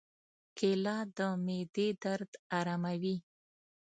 [0.57, 3.17] کېله د معدې درد آراموي.